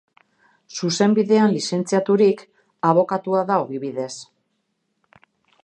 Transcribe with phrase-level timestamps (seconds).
[0.77, 2.41] Zuzenbidean lizentziaturik,
[2.93, 4.11] abokatua da ogibidez.